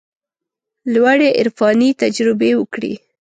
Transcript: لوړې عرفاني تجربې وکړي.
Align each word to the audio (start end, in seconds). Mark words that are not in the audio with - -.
لوړې 0.93 1.29
عرفاني 1.39 1.89
تجربې 2.01 2.51
وکړي. 2.57 2.93